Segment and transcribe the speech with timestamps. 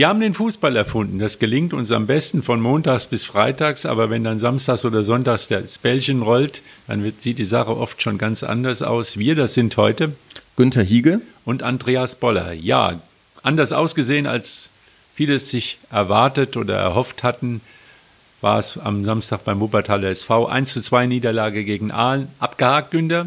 [0.00, 1.18] Wir haben den Fußball erfunden.
[1.18, 5.48] Das gelingt uns am besten von montags bis freitags, aber wenn dann samstags oder sonntags
[5.48, 9.18] das Bällchen rollt, dann wird, sieht die Sache oft schon ganz anders aus.
[9.18, 10.14] Wir, das sind heute
[10.56, 12.54] Günther Hiege und Andreas Boller.
[12.54, 12.98] Ja,
[13.42, 14.70] anders ausgesehen, als
[15.14, 17.60] viele es sich erwartet oder erhofft hatten,
[18.40, 22.28] war es am Samstag beim Wuppertaler SV 1 zu 2 Niederlage gegen Aalen.
[22.38, 23.26] Abgehakt, Günther?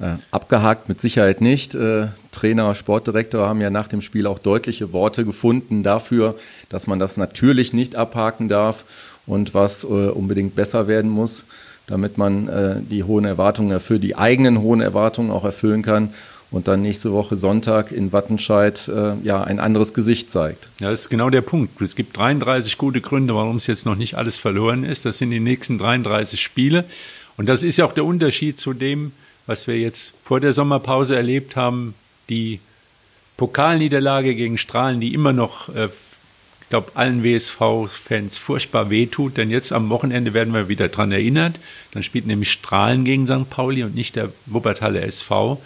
[0.00, 1.74] Äh, abgehakt mit Sicherheit nicht.
[1.74, 6.36] Äh, Trainer, Sportdirektor haben ja nach dem Spiel auch deutliche Worte gefunden dafür,
[6.70, 8.84] dass man das natürlich nicht abhaken darf
[9.26, 11.44] und was äh, unbedingt besser werden muss,
[11.86, 12.48] damit man
[12.88, 16.14] die hohen Erwartungen erfüllt, die eigenen hohen Erwartungen auch erfüllen kann
[16.52, 18.88] und dann nächste Woche Sonntag in Wattenscheid
[19.24, 20.68] ja ein anderes Gesicht zeigt.
[20.80, 21.80] Ja, das ist genau der Punkt.
[21.82, 25.04] Es gibt 33 gute Gründe, warum es jetzt noch nicht alles verloren ist.
[25.04, 26.84] Das sind die nächsten 33 Spiele.
[27.36, 29.10] Und das ist ja auch der Unterschied zu dem,
[29.46, 31.94] was wir jetzt vor der Sommerpause erlebt haben,
[32.28, 32.60] die
[33.36, 39.72] Pokalniederlage gegen Strahlen, die immer noch, äh, ich glaube, allen WSV-Fans furchtbar wehtut, denn jetzt
[39.72, 41.58] am Wochenende werden wir wieder daran erinnert.
[41.92, 43.50] Dann spielt nämlich Strahlen gegen St.
[43.50, 45.60] Pauli und nicht der Wuppertaler SV.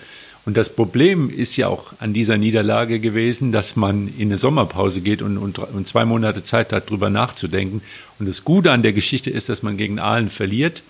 [0.47, 5.01] Und das Problem ist ja auch an dieser Niederlage gewesen, dass man in eine Sommerpause
[5.01, 7.83] geht und, und, und zwei Monate Zeit hat, darüber nachzudenken.
[8.19, 10.83] Und das Gute an der Geschichte ist, dass man gegen Aalen verliert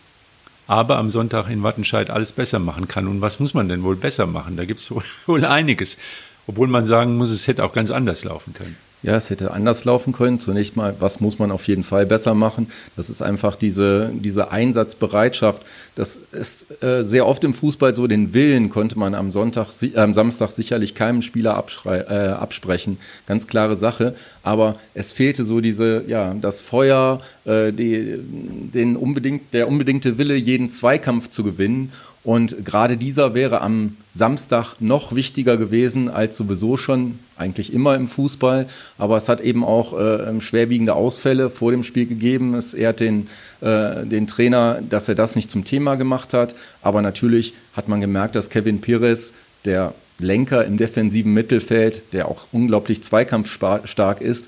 [0.66, 3.06] aber am Sonntag in Wattenscheid alles besser machen kann.
[3.08, 4.56] Und was muss man denn wohl besser machen?
[4.56, 4.92] Da gibt es
[5.26, 5.98] wohl einiges.
[6.46, 8.76] Obwohl man sagen muss, es hätte auch ganz anders laufen können.
[9.04, 10.40] Ja, es hätte anders laufen können.
[10.40, 12.68] Zunächst mal, was muss man auf jeden Fall besser machen?
[12.96, 15.62] Das ist einfach diese, diese Einsatzbereitschaft.
[15.94, 19.98] Das ist äh, sehr oft im Fußball so, den Willen konnte man am Sonntag, äh,
[19.98, 22.96] am Samstag sicherlich keinem Spieler äh, absprechen.
[23.26, 24.14] Ganz klare Sache.
[24.42, 30.34] Aber es fehlte so diese, ja, das Feuer, äh, die, den unbedingt, der unbedingte Wille,
[30.34, 31.92] jeden Zweikampf zu gewinnen.
[32.24, 38.08] Und gerade dieser wäre am Samstag noch wichtiger gewesen als sowieso schon eigentlich immer im
[38.08, 38.66] Fußball.
[38.96, 42.54] Aber es hat eben auch äh, schwerwiegende Ausfälle vor dem Spiel gegeben.
[42.54, 43.28] Es ehrt den,
[43.60, 46.54] äh, den Trainer, dass er das nicht zum Thema gemacht hat.
[46.80, 49.34] Aber natürlich hat man gemerkt, dass Kevin Pires,
[49.66, 54.46] der Lenker im defensiven Mittelfeld, der auch unglaublich zweikampfstark ist,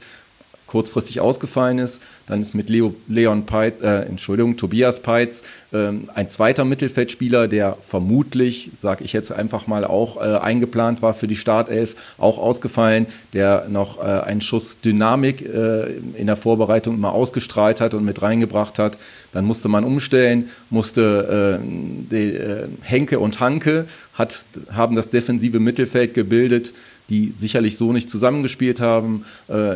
[0.66, 2.02] kurzfristig ausgefallen ist.
[2.26, 7.76] Dann ist mit Leo, Leon Peitz, äh, Entschuldigung, Tobias Peitz äh, ein zweiter Mittelfeldspieler, der
[7.84, 13.06] vermutlich, sage ich jetzt einfach mal, auch äh, eingeplant war für die Startelf, auch ausgefallen,
[13.32, 18.22] der noch äh, einen Schuss Dynamik äh, in der Vorbereitung immer ausgestrahlt hat und mit
[18.22, 18.98] reingebracht hat.
[19.32, 21.66] Dann musste man umstellen, musste äh,
[22.10, 22.38] die,
[22.82, 26.72] Henke und Hanke hat, haben das defensive Mittelfeld gebildet
[27.08, 29.24] die sicherlich so nicht zusammengespielt haben.
[29.48, 29.74] Äh,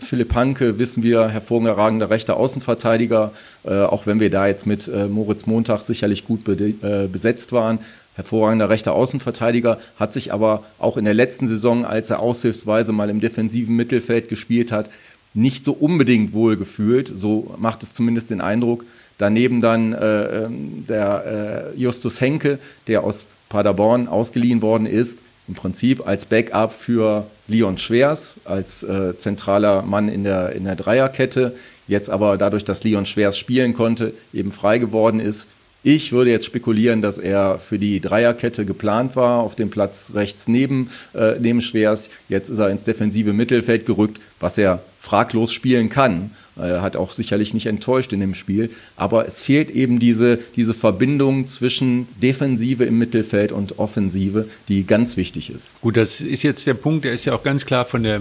[0.00, 3.32] Philipp Hanke, wissen wir, hervorragender rechter Außenverteidiger,
[3.64, 7.52] äh, auch wenn wir da jetzt mit äh, Moritz Montag sicherlich gut be äh, besetzt
[7.52, 7.78] waren.
[8.14, 13.08] Hervorragender rechter Außenverteidiger, hat sich aber auch in der letzten Saison, als er aushilfsweise mal
[13.08, 14.90] im defensiven Mittelfeld gespielt hat,
[15.32, 17.10] nicht so unbedingt wohl gefühlt.
[17.14, 18.84] So macht es zumindest den Eindruck.
[19.18, 25.18] Daneben dann äh, ähm, der äh, Justus Henke, der aus Paderborn ausgeliehen worden ist,
[25.50, 30.76] im Prinzip als Backup für Leon Schwers, als äh, zentraler Mann in der, in der
[30.76, 31.56] Dreierkette.
[31.88, 35.48] Jetzt aber dadurch, dass Leon Schwers spielen konnte, eben frei geworden ist.
[35.82, 40.46] Ich würde jetzt spekulieren, dass er für die Dreierkette geplant war, auf dem Platz rechts
[40.46, 42.10] neben, äh, neben Schwers.
[42.28, 46.30] Jetzt ist er ins defensive Mittelfeld gerückt, was er fraglos spielen kann.
[46.60, 48.70] Er hat auch sicherlich nicht enttäuscht in dem Spiel.
[48.96, 55.16] Aber es fehlt eben diese, diese Verbindung zwischen Defensive im Mittelfeld und Offensive, die ganz
[55.16, 55.80] wichtig ist.
[55.80, 58.20] Gut, das ist jetzt der Punkt, der ist ja auch ganz klar von der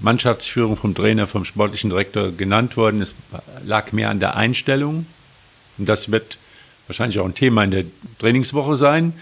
[0.00, 3.02] Mannschaftsführung, vom Trainer, vom sportlichen Direktor genannt worden.
[3.02, 3.14] Es
[3.64, 5.06] lag mehr an der Einstellung.
[5.78, 6.38] Und das wird
[6.86, 7.84] wahrscheinlich auch ein Thema in der
[8.18, 9.12] Trainingswoche sein.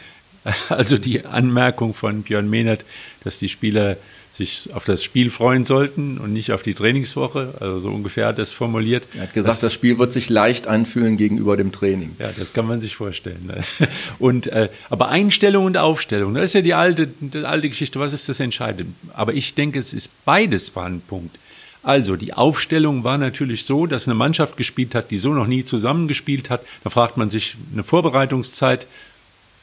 [0.71, 2.85] Also die Anmerkung von Björn Mehnert,
[3.23, 3.99] dass die Spieler
[4.39, 7.55] sich auf das Spiel freuen sollten und nicht auf die Trainingswoche.
[7.61, 9.07] Also so ungefähr hat er es formuliert.
[9.17, 12.17] Er hat gesagt, das, das, Spiel wird sich leicht anfühlen gegenüber dem Training.
[12.19, 13.45] Ja, das kann man sich vorstellen.
[13.47, 13.65] Ne?
[14.19, 18.01] Und, äh, aber Einstellung und Aufstellung, das ist ja die alte, die alte Geschichte.
[18.01, 18.93] Was ist das Entscheidende?
[19.13, 21.37] Aber ich denke, es ist beides war ein Punkt.
[21.83, 25.65] Also die Aufstellung war natürlich so, dass eine Mannschaft gespielt hat, die so noch nie
[25.65, 26.63] zusammengespielt hat.
[26.85, 28.87] Da fragt man sich eine Vorbereitungszeit,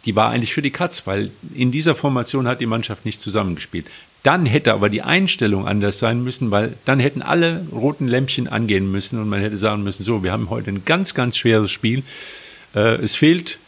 [0.06, 3.88] die war eigentlich für die Katz, weil in dieser Formation hat die Mannschaft nicht zusammengespielt.
[4.26, 8.92] Dann hätte aber die Einstellung anders sein müssen, weil dann hätten alle roten Lämpchen angehen
[8.92, 12.02] müssen und man hätte sagen müssen, so, wir haben heute ein ganz, ganz schweres Spiel.
[12.74, 13.60] Äh, es fehlt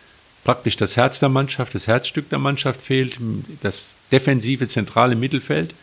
[0.43, 3.17] praktisch das Herz der Mannschaft, das Herzstück der Mannschaft fehlt,
[3.61, 5.75] das defensive zentrale Mittelfeld.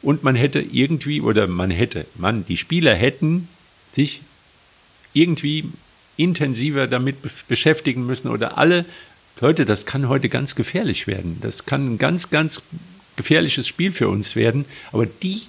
[0.00, 3.48] Und man hätte irgendwie, oder man hätte, man, die Spieler hätten
[3.92, 4.22] sich
[5.12, 5.68] irgendwie
[6.16, 7.16] intensiver damit
[7.48, 8.86] beschäftigen müssen oder alle
[9.42, 11.36] Leute, das kann heute ganz gefährlich werden.
[11.42, 12.62] Das kann ein ganz, ganz
[13.16, 14.64] gefährliches Spiel für uns werden.
[14.92, 15.42] Aber die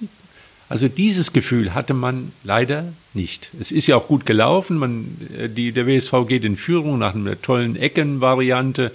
[0.70, 3.48] Also dieses Gefühl hatte man leider nicht.
[3.58, 4.76] Es ist ja auch gut gelaufen.
[4.76, 8.92] Man, äh, die, der WSV geht in Führung nach einer tollen Eckenvariante.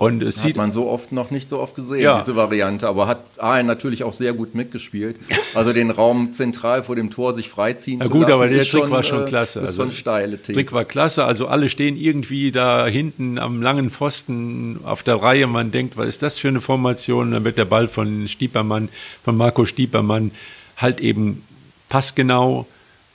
[0.00, 2.18] Und es hat sieht man so oft noch nicht so oft gesehen, Ja.
[2.18, 2.88] diese Variante.
[2.88, 5.16] Aber hat Aalen natürlich auch sehr gut mitgespielt.
[5.54, 8.64] Also den Raum zentral vor dem Tor sich freiziehen Ja zu gut, lassen, aber der
[8.64, 9.60] Trick war schon äh, klasse.
[9.60, 10.54] Ist schon steile These.
[10.54, 11.24] Trick war klasse.
[11.24, 15.46] Also alle stehen irgendwie da hinten am langen Pfosten auf der Reihe.
[15.46, 17.32] Man denkt, was ist das für eine Formation?
[17.32, 18.88] Dann wird der Ball von Stiepermann,
[19.22, 20.30] von Marco Stiepermann
[20.78, 21.42] halt eben
[21.90, 22.66] passgenau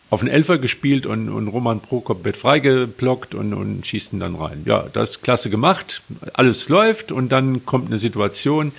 [0.09, 4.35] auf den Elfer gespielt und, und Roman Prokop wird freigeblockt und, und schießt ihn dann
[4.35, 4.63] rein.
[4.65, 6.01] Ja, das ist klasse gemacht.
[6.33, 8.71] Alles läuft und dann kommt eine Situation,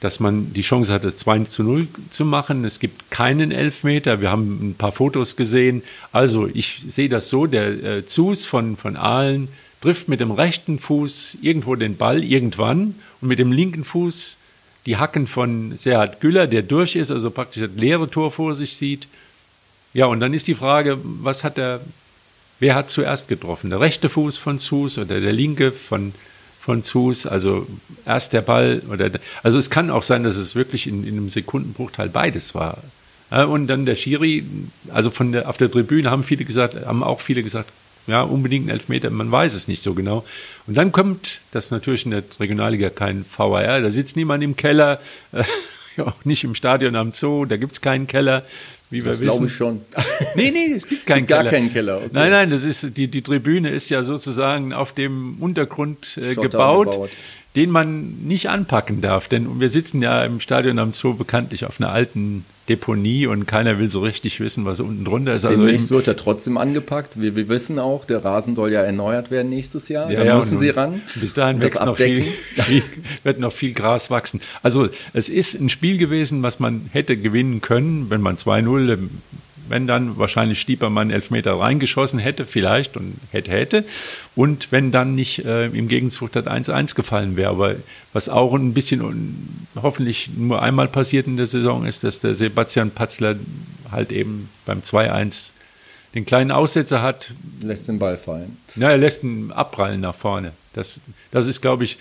[0.00, 2.64] dass man die Chance hatte, 2 zu 0 zu machen.
[2.64, 4.20] Es gibt keinen Elfmeter.
[4.20, 5.82] Wir haben ein paar Fotos gesehen.
[6.12, 9.48] Also ich sehe das so, der äh, Zus von, von Aalen
[9.80, 14.38] trifft mit dem rechten Fuß irgendwo den Ball irgendwann und mit dem linken Fuß
[14.86, 18.74] die Hacken von Serhat Güller, der durch ist, also praktisch das leere Tor vor sich
[18.74, 19.06] sieht.
[19.98, 21.80] Ja, und dann ist die Frage, was hat der,
[22.60, 23.68] wer hat zuerst getroffen?
[23.70, 26.14] Der rechte Fuß von Zus oder der linke von,
[26.60, 27.26] von Zus?
[27.26, 27.66] Also
[28.06, 31.16] erst der Ball oder, der- also es kann auch sein, dass es wirklich in, in
[31.16, 32.78] einem Sekundenbruchteil beides war.
[33.30, 34.44] Und dann der Schiri,
[34.94, 37.68] also von der, auf der Tribüne haben viele gesagt, haben auch viele gesagt,
[38.06, 40.24] ja, unbedingt ein Elfmeter, man weiß es nicht so genau.
[40.68, 45.00] Und dann kommt, das natürlich in der Regionalliga kein VAR, da sitzt niemand im Keller,
[45.32, 45.42] äh,
[46.00, 48.44] auch nicht im Stadion am Zoo, da gibt's keinen Keller,
[48.90, 49.80] wie wir das glaube ich schon.
[50.34, 51.50] Nee, nee, es gibt keinen Gar Keller.
[51.50, 52.08] keinen Keller, okay.
[52.12, 56.92] Nein, nein, das ist, die, die Tribüne ist ja sozusagen auf dem Untergrund äh, gebaut,
[56.92, 57.10] gebaut.
[57.58, 59.26] Den man nicht anpacken darf.
[59.26, 63.80] Denn wir sitzen ja im Stadion am Zoo bekanntlich auf einer alten Deponie und keiner
[63.80, 65.44] will so richtig wissen, was unten drunter ist.
[65.44, 67.20] Also Demnächst im- wird er trotzdem angepackt.
[67.20, 70.08] Wir, wir wissen auch, der Rasen soll ja erneuert werden nächstes Jahr.
[70.08, 71.00] Ja, da ja, müssen sie ran.
[71.16, 72.22] Bis dahin wächst noch viel,
[72.54, 72.82] viel,
[73.24, 74.40] wird noch viel Gras wachsen.
[74.62, 79.10] Also es ist ein Spiel gewesen, was man hätte gewinnen können, wenn man 2-0, ähm,
[79.68, 83.84] wenn dann wahrscheinlich Stiepermann Elfmeter reingeschossen hätte, vielleicht und hätte, hätte.
[84.34, 87.50] Und wenn dann nicht äh, im Gegenzug das 1-1 gefallen wäre.
[87.50, 87.76] Aber
[88.12, 92.90] was auch ein bisschen hoffentlich nur einmal passiert in der Saison ist, dass der Sebastian
[92.90, 93.36] Patzler
[93.90, 95.52] halt eben beim 2-1
[96.14, 97.32] den kleinen Aussetzer hat,
[97.62, 98.56] Lässt den Ball fallen.
[98.76, 100.52] ja, er lässt ihn abprallen nach vorne.
[100.72, 101.00] Das,
[101.30, 101.98] das ist, glaube ich,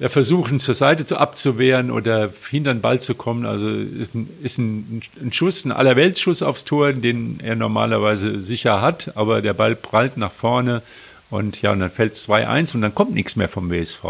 [0.00, 3.44] der Versuch, ihn zur Seite zu abzuwehren oder hinter den Ball zu kommen.
[3.44, 8.80] Also ist ein, ist ein, ein Schuss, ein Allerweltsschuss aufs Tor, den er normalerweise sicher
[8.80, 10.82] hat, aber der Ball prallt nach vorne
[11.28, 14.04] und ja, und dann fällt es 2-1 und dann kommt nichts mehr vom WSV.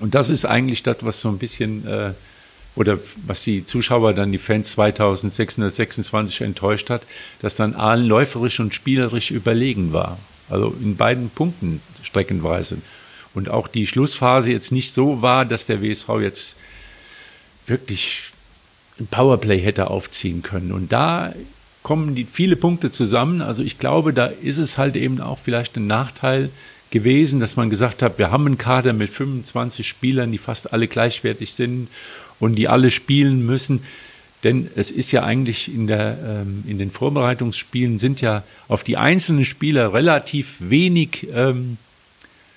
[0.00, 2.12] Und das ist eigentlich das, was so ein bisschen, äh,
[2.76, 7.02] oder was die Zuschauer dann, die Fans 2626 enttäuscht hat,
[7.40, 10.18] dass dann Aalen läuferisch und spielerisch überlegen war.
[10.50, 12.78] Also in beiden Punkten streckenweise.
[13.34, 16.56] Und auch die Schlussphase jetzt nicht so war, dass der WSV jetzt
[17.66, 18.30] wirklich
[19.00, 20.72] ein Powerplay hätte aufziehen können.
[20.72, 21.34] Und da
[21.82, 23.42] kommen die viele Punkte zusammen.
[23.42, 26.50] Also ich glaube, da ist es halt eben auch vielleicht ein Nachteil
[26.90, 30.86] gewesen, dass man gesagt hat, wir haben einen Kader mit 25 Spielern, die fast alle
[30.86, 31.88] gleichwertig sind
[32.38, 33.82] und die alle spielen müssen.
[34.44, 38.96] Denn es ist ja eigentlich in, der, ähm, in den Vorbereitungsspielen sind ja auf die
[38.96, 41.78] einzelnen Spieler relativ wenig ähm,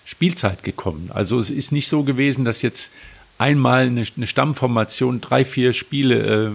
[0.08, 1.12] Spielzeit gekommen.
[1.14, 2.94] Also es ist nicht so gewesen, dass jetzt
[3.38, 6.52] einmal eine, eine Stammformation drei, vier Spiele äh,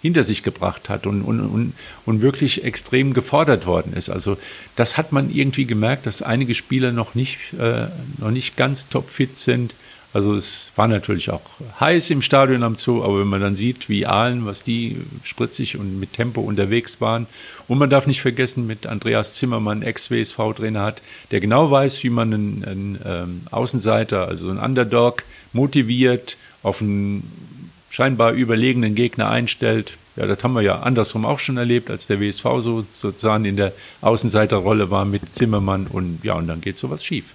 [0.00, 1.72] hinter sich gebracht hat und, und, und,
[2.06, 4.10] und wirklich extrem gefordert worden ist.
[4.10, 4.38] Also
[4.76, 7.86] das hat man irgendwie gemerkt, dass einige Spieler noch nicht, äh,
[8.18, 9.74] noch nicht ganz topfit sind.
[10.12, 11.42] Also es war natürlich auch
[11.78, 15.76] heiß im Stadion am Zoo, aber wenn man dann sieht, wie Aalen, was die spritzig
[15.76, 17.26] und mit Tempo unterwegs waren.
[17.68, 22.34] Und man darf nicht vergessen, mit Andreas Zimmermann, Ex-WSV-Trainer hat, der genau weiß, wie man
[22.34, 29.96] einen, einen ähm, Außenseiter, also einen Underdog, motiviert, auf einen scheinbar überlegenen Gegner einstellt.
[30.16, 33.56] Ja, das haben wir ja andersrum auch schon erlebt, als der WSV so sozusagen in
[33.56, 37.26] der Außenseiterrolle war mit Zimmermann und ja, und dann geht sowas schief.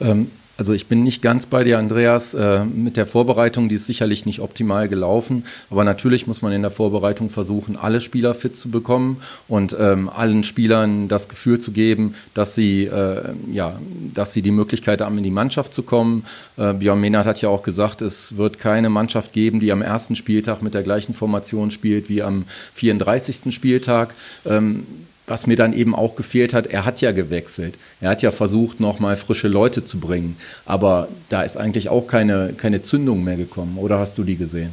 [0.00, 2.34] Ähm, also ich bin nicht ganz bei dir, Andreas.
[2.34, 5.44] Äh, mit der Vorbereitung, die ist sicherlich nicht optimal gelaufen.
[5.68, 10.08] Aber natürlich muss man in der Vorbereitung versuchen, alle Spieler fit zu bekommen und ähm,
[10.08, 13.78] allen Spielern das Gefühl zu geben, dass sie, äh, ja,
[14.14, 16.24] dass sie die Möglichkeit haben, in die Mannschaft zu kommen.
[16.56, 20.14] Äh, Björn Mehnert hat ja auch gesagt, es wird keine Mannschaft geben, die am ersten
[20.14, 22.44] Spieltag mit der gleichen Formation spielt wie am
[22.74, 23.52] 34.
[23.52, 24.14] Spieltag.
[24.46, 24.86] Ähm,
[25.26, 27.76] was mir dann eben auch gefehlt hat, er hat ja gewechselt.
[28.00, 30.36] Er hat ja versucht, nochmal frische Leute zu bringen.
[30.66, 33.78] Aber da ist eigentlich auch keine, keine Zündung mehr gekommen.
[33.78, 34.72] Oder hast du die gesehen?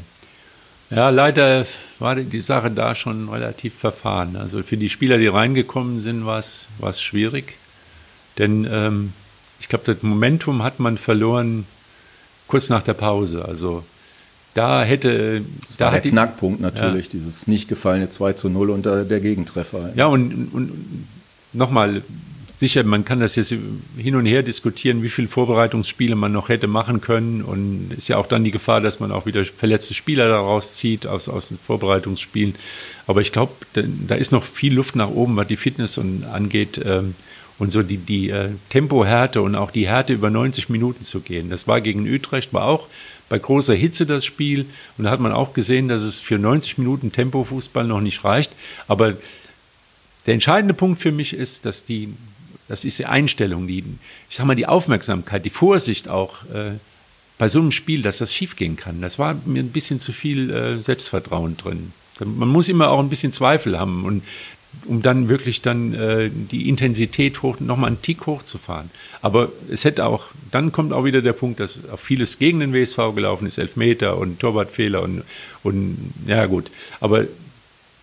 [0.89, 1.65] Ja, leider
[1.99, 4.35] war die Sache da schon relativ verfahren.
[4.35, 6.67] Also für die Spieler, die reingekommen sind, war es
[7.01, 7.55] schwierig.
[8.37, 9.13] Denn ähm,
[9.61, 11.65] ich glaube, das Momentum hat man verloren
[12.47, 13.45] kurz nach der Pause.
[13.45, 13.83] Also
[14.53, 15.41] da hätte.
[15.65, 17.11] Das da war der Knackpunkt natürlich, ja.
[17.13, 19.91] dieses nicht gefallene 2 zu 0 und der Gegentreffer.
[19.95, 21.07] Ja, und, und
[21.53, 22.01] nochmal,
[22.57, 23.53] sicher, man kann das jetzt
[23.97, 27.41] hin und her diskutieren, wie viele Vorbereitungsspiele man noch hätte machen können.
[27.41, 31.07] Und ist ja auch dann die Gefahr, dass man auch wieder verletzte Spieler daraus zieht
[31.07, 32.55] aus, aus den Vorbereitungsspielen.
[33.07, 36.79] Aber ich glaube, da, ist noch viel Luft nach oben, was die Fitness und, angeht.
[36.85, 37.15] Ähm,
[37.57, 41.51] und so die, die äh, Tempohärte und auch die Härte über 90 Minuten zu gehen.
[41.51, 42.87] Das war gegen Utrecht, war auch
[43.31, 44.65] bei großer Hitze das Spiel.
[44.97, 48.51] Und da hat man auch gesehen, dass es für 90 Minuten Tempofußball noch nicht reicht.
[48.89, 49.13] Aber
[50.25, 52.13] der entscheidende Punkt für mich ist, dass die,
[52.67, 53.85] das ist die Einstellung, die,
[54.29, 56.73] ich sag mal, die Aufmerksamkeit, die Vorsicht auch äh,
[57.37, 58.99] bei so einem Spiel, dass das schiefgehen kann.
[59.01, 61.93] Das war mir ein bisschen zu viel äh, Selbstvertrauen drin.
[62.19, 64.23] Man muss immer auch ein bisschen Zweifel haben und
[64.85, 68.89] um dann wirklich dann äh, die Intensität hoch, nochmal einen Tick hochzufahren.
[69.21, 72.73] Aber es hätte auch, dann kommt auch wieder der Punkt, dass auch vieles gegen den
[72.73, 75.23] WSV gelaufen ist, Elfmeter und Torwartfehler und,
[75.63, 76.71] und ja gut.
[76.99, 77.25] Aber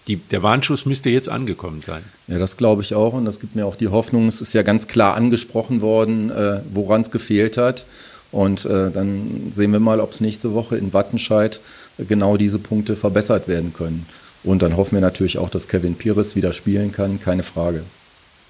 [0.06, 2.02] die, der Warnschuss müsste jetzt angekommen sein.
[2.28, 4.62] Ja, das glaube ich auch und das gibt mir auch die Hoffnung, es ist ja
[4.62, 7.84] ganz klar angesprochen worden, äh, woran es gefehlt hat.
[8.30, 11.60] Und äh, dann sehen wir mal, ob es nächste Woche in Wattenscheid
[11.96, 14.06] genau diese Punkte verbessert werden können.
[14.44, 17.82] Und dann hoffen wir natürlich auch, dass Kevin Pires wieder spielen kann, keine Frage.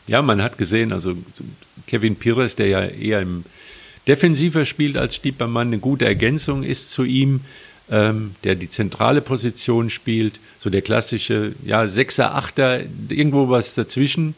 [0.07, 1.15] Ja, man hat gesehen, also
[1.87, 3.45] Kevin Pires, der ja eher im
[4.07, 7.41] Defensiver spielt als Stiepermann, eine gute Ergänzung ist zu ihm,
[7.91, 14.35] ähm, der die zentrale Position spielt, so der klassische, ja, Sechser, Achter, irgendwo was dazwischen.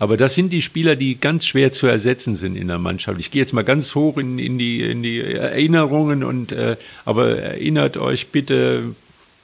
[0.00, 3.20] Aber das sind die Spieler, die ganz schwer zu ersetzen sind in der Mannschaft.
[3.20, 7.38] Ich gehe jetzt mal ganz hoch in, in, die, in die Erinnerungen und äh, aber
[7.38, 8.96] erinnert euch bitte,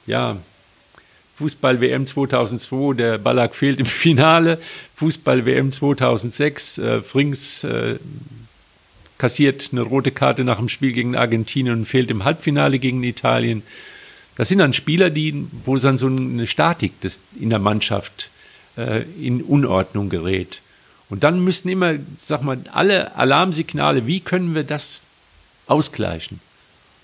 [0.05, 0.37] ja,
[1.39, 4.59] Fußball-WM 2002, der Ballack fehlt im Finale.
[4.97, 7.95] Fußball-WM 2006, äh, Frings äh,
[9.17, 13.63] kassiert eine rote Karte nach dem Spiel gegen Argentinien und fehlt im Halbfinale gegen Italien.
[14.35, 18.29] Das sind dann Spieler, die, wo dann so eine Statik des, in der Mannschaft
[18.75, 20.61] äh, in Unordnung gerät.
[21.09, 25.01] Und dann müssten immer, sag mal, alle Alarmsignale, wie können wir das
[25.67, 26.41] ausgleichen?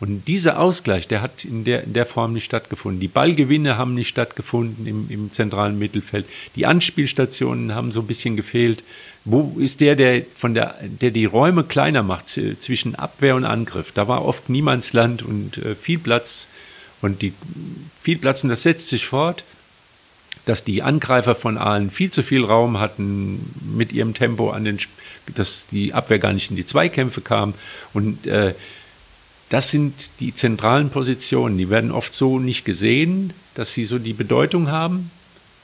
[0.02, 3.00] Und dieser Ausgleich, der hat in der, in der Form nicht stattgefunden.
[3.00, 6.26] Die Ballgewinne haben nicht stattgefunden im, im zentralen Mittelfeld.
[6.56, 8.84] Die Anspielstationen haben so ein bisschen gefehlt.
[9.24, 13.94] Wo ist der, der von der, der die Räume kleiner macht zwischen Abwehr und Angriff?
[13.94, 16.50] Da war oft Niemandsland und äh, viel Platz.
[17.02, 17.34] Und die,
[18.02, 19.46] viel Platz, und das setzt sich fort,
[20.46, 24.78] dass die Angreifer von Aalen viel zu viel Raum hatten mit ihrem Tempo an den,
[25.34, 27.54] dass die Abwehr gar nicht in die Zweikämpfe kam.
[27.94, 28.54] Und äh,
[29.50, 31.58] das sind die zentralen Positionen.
[31.58, 35.12] Die werden oft so nicht gesehen, dass sie so die Bedeutung haben,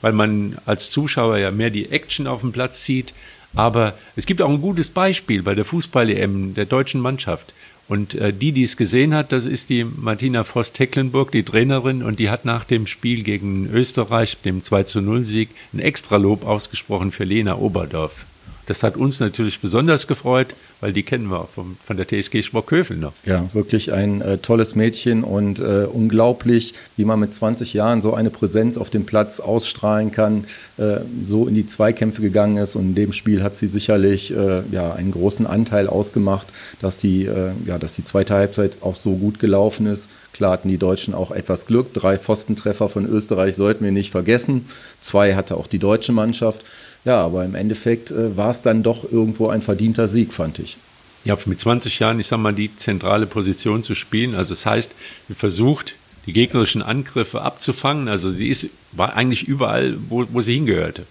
[0.00, 3.12] weil man als Zuschauer ja mehr die Action auf dem Platz sieht.
[3.54, 7.52] Aber es gibt auch ein gutes Beispiel bei der Fußball-EM der deutschen Mannschaft.
[7.88, 12.18] Und äh, die, die es gesehen hat, das ist die Martina Voss-Tecklenburg, die Trainerin, und
[12.18, 17.12] die hat nach dem Spiel gegen Österreich, dem 2 zu 0 Sieg, ein Extralob ausgesprochen
[17.12, 18.24] für Lena Oberdorf.
[18.66, 22.96] Das hat uns natürlich besonders gefreut, weil die kennen wir vom, von der TSG Schmockhövel
[22.96, 23.12] noch.
[23.24, 28.14] Ja, wirklich ein äh, tolles Mädchen und äh, unglaublich, wie man mit 20 Jahren so
[28.14, 30.44] eine Präsenz auf dem Platz ausstrahlen kann,
[30.78, 32.76] äh, so in die Zweikämpfe gegangen ist.
[32.76, 36.46] Und in dem Spiel hat sie sicherlich äh, ja, einen großen Anteil ausgemacht,
[36.80, 40.08] dass die, äh, ja, dass die zweite Halbzeit auch so gut gelaufen ist.
[40.32, 41.92] Klar hatten die Deutschen auch etwas Glück.
[41.92, 44.66] Drei Pfostentreffer von Österreich sollten wir nicht vergessen.
[45.00, 46.62] Zwei hatte auch die deutsche Mannschaft.
[47.04, 50.76] Ja, aber im Endeffekt äh, war es dann doch irgendwo ein verdienter Sieg, fand ich.
[51.24, 54.34] Ja, mit 20 Jahren, ich sag mal, die zentrale Position zu spielen.
[54.34, 54.94] Also das heißt,
[55.28, 55.94] wir versucht,
[56.26, 58.08] die gegnerischen Angriffe abzufangen.
[58.08, 61.06] Also sie ist, war eigentlich überall, wo, wo sie hingehörte.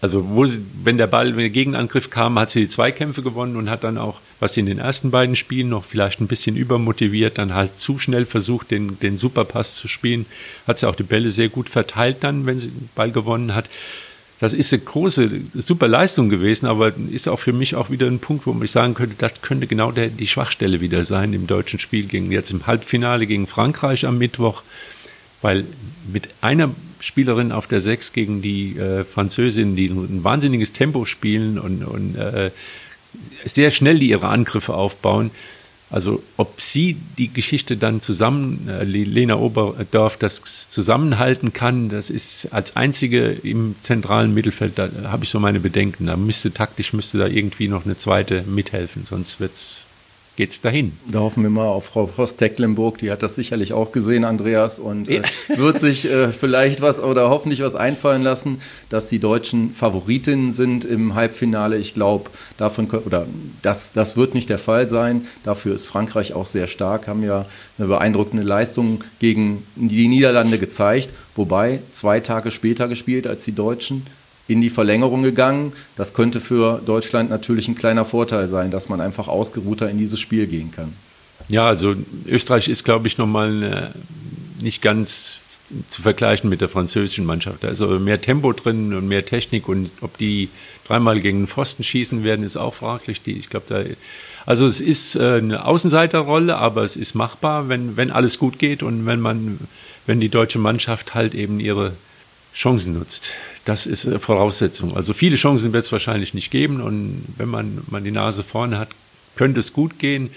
[0.00, 3.56] Also wo sie, wenn der Ball, wenn der Gegenangriff kam, hat sie die Zweikämpfe gewonnen
[3.56, 6.56] und hat dann auch, was sie in den ersten beiden Spielen noch vielleicht ein bisschen
[6.56, 10.24] übermotiviert, dann halt zu schnell versucht, den, den Superpass zu spielen,
[10.66, 13.68] hat sie auch die Bälle sehr gut verteilt dann, wenn sie den Ball gewonnen hat.
[14.40, 18.20] Das ist eine große, super Leistung gewesen, aber ist auch für mich auch wieder ein
[18.20, 21.78] Punkt, wo ich sagen könnte, das könnte genau der, die Schwachstelle wieder sein im deutschen
[21.78, 24.62] Spiel gegen jetzt im Halbfinale gegen Frankreich am Mittwoch,
[25.42, 25.66] weil
[26.10, 26.70] mit einer
[27.00, 32.16] Spielerin auf der Sechs gegen die äh, Französin, die ein wahnsinniges Tempo spielen und, und
[32.16, 32.50] äh,
[33.44, 35.30] sehr schnell die ihre Angriffe aufbauen,
[35.90, 42.48] also ob sie die Geschichte dann zusammen, äh, Lena Oberdorf, das zusammenhalten kann, das ist
[42.52, 46.06] als einzige im zentralen Mittelfeld, da habe ich so meine Bedenken.
[46.06, 49.86] Da müsste taktisch, müsste da irgendwie noch eine zweite mithelfen, sonst wird es
[50.40, 50.92] geht es dahin.
[51.06, 55.06] Da hoffen wir mal auf Frau Post-Tecklenburg, die hat das sicherlich auch gesehen, Andreas, und
[55.06, 55.20] äh,
[55.54, 60.86] wird sich äh, vielleicht was oder hoffentlich was einfallen lassen, dass die Deutschen Favoritinnen sind
[60.86, 61.76] im Halbfinale.
[61.76, 63.26] Ich glaube, davon oder
[63.60, 65.26] das, das wird nicht der Fall sein.
[65.44, 67.44] Dafür ist Frankreich auch sehr stark, haben ja
[67.76, 74.06] eine beeindruckende Leistung gegen die Niederlande gezeigt, wobei zwei Tage später gespielt als die Deutschen
[74.50, 75.72] in die Verlängerung gegangen.
[75.96, 80.18] Das könnte für Deutschland natürlich ein kleiner Vorteil sein, dass man einfach ausgeruhter in dieses
[80.18, 80.92] Spiel gehen kann.
[81.48, 81.94] Ja, also
[82.26, 85.36] Österreich ist, glaube ich, nochmal äh, nicht ganz
[85.88, 87.62] zu vergleichen mit der französischen Mannschaft.
[87.62, 90.48] Da ist aber mehr Tempo drin und mehr Technik und ob die
[90.86, 93.20] dreimal gegen den Pfosten schießen werden, ist auch fraglich.
[93.24, 93.82] Ich glaube, da,
[94.46, 98.82] also es ist äh, eine Außenseiterrolle, aber es ist machbar, wenn, wenn alles gut geht
[98.82, 99.60] und wenn man,
[100.06, 101.92] wenn die deutsche Mannschaft halt eben ihre
[102.52, 103.32] Chancen nutzt.
[103.64, 104.96] Das ist eine Voraussetzung.
[104.96, 108.78] Also viele Chancen wird es wahrscheinlich nicht geben und wenn man, man die Nase vorne
[108.78, 108.88] hat,
[109.36, 110.30] könnte es gut gehen.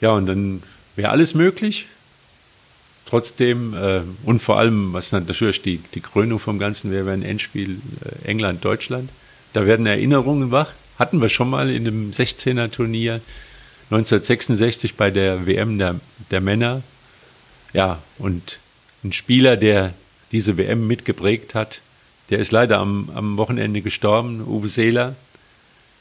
[0.00, 0.62] Ja, und dann
[0.96, 1.86] wäre alles möglich.
[3.06, 7.22] Trotzdem äh, und vor allem, was natürlich die, die Krönung vom Ganzen wäre, wäre ein
[7.22, 9.10] Endspiel äh, England-Deutschland.
[9.54, 10.72] Da werden Erinnerungen wach.
[10.98, 13.20] Hatten wir schon mal in dem 16er-Turnier
[13.90, 15.98] 1966 bei der WM der,
[16.30, 16.82] der Männer.
[17.72, 18.58] Ja, und
[19.04, 19.94] ein Spieler, der
[20.32, 21.80] diese WM mitgeprägt hat.
[22.30, 25.16] Der ist leider am, am Wochenende gestorben, Uwe Seeler.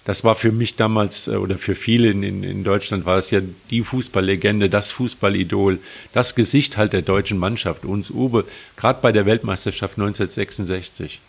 [0.05, 3.41] Das war für mich damals äh, oder für viele in, in Deutschland war es ja
[3.69, 5.79] die Fußballlegende, das Fußballidol,
[6.13, 8.45] das Gesicht halt der deutschen Mannschaft, uns Uwe,
[8.77, 11.19] gerade bei der Weltmeisterschaft 1966.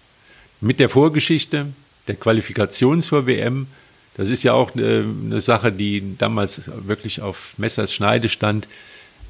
[0.61, 1.67] Mit der Vorgeschichte,
[2.07, 3.67] der Qualifikation zur WM,
[4.17, 8.69] das ist ja auch eine, äh, eine Sache, die damals wirklich auf Messers Schneide stand.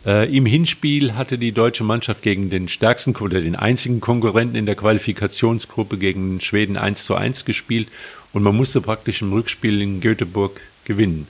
[0.09, 4.65] Äh, Im Hinspiel hatte die deutsche Mannschaft gegen den stärksten oder den einzigen Konkurrenten in
[4.65, 7.89] der Qualifikationsgruppe gegen Schweden 1 zu 1 gespielt
[8.33, 11.29] und man musste praktisch im Rückspiel in Göteborg gewinnen.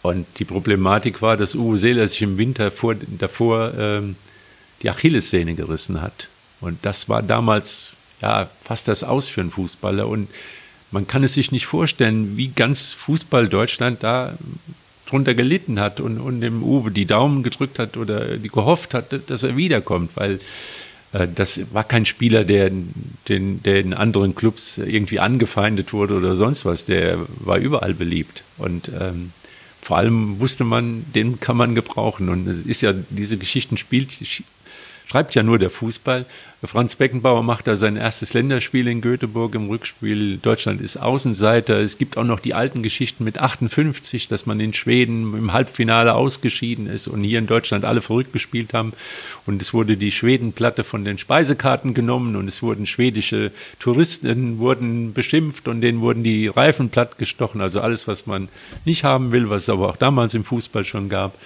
[0.00, 4.16] Und die Problematik war, dass Uwe Seeler sich im Winter vor, davor ähm,
[4.80, 6.28] die Achillessehne gerissen hat.
[6.62, 10.08] Und das war damals ja fast das Aus für einen Fußballer.
[10.08, 10.28] Und
[10.90, 14.34] man kann es sich nicht vorstellen, wie ganz Fußball Deutschland da
[15.06, 19.14] drunter gelitten hat und, und dem Uwe die Daumen gedrückt hat oder die gehofft hat,
[19.28, 20.40] dass er wiederkommt, weil
[21.14, 22.70] äh, das war kein Spieler, der,
[23.28, 26.84] den, der in anderen Clubs irgendwie angefeindet wurde oder sonst was.
[26.84, 28.42] Der war überall beliebt.
[28.58, 29.32] Und ähm,
[29.80, 32.28] vor allem wusste man, den kann man gebrauchen.
[32.28, 34.12] Und es ist ja, diese Geschichten spielt,
[35.06, 36.26] schreibt ja nur der Fußball.
[36.66, 40.38] Franz Beckenbauer macht da sein erstes Länderspiel in Göteborg im Rückspiel.
[40.38, 41.78] Deutschland ist Außenseiter.
[41.78, 46.14] Es gibt auch noch die alten Geschichten mit 58, dass man in Schweden im Halbfinale
[46.14, 48.92] ausgeschieden ist und hier in Deutschland alle verrückt gespielt haben.
[49.46, 55.12] Und es wurde die Schwedenplatte von den Speisekarten genommen und es wurden schwedische Touristen wurden
[55.12, 57.60] beschimpft und denen wurden die Reifen platt gestochen.
[57.60, 58.48] Also alles, was man
[58.84, 61.36] nicht haben will, was es aber auch damals im Fußball schon gab.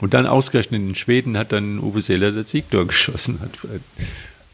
[0.00, 3.50] Und dann ausgerechnet in Schweden hat dann Uwe Seeler das Siegtor geschossen, hat